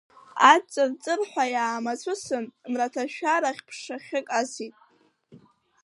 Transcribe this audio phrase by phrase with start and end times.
[0.53, 4.75] Аҵыр-ҵырҳәа иаамацәысын, мраҭашәарахь ԥшахьык асит.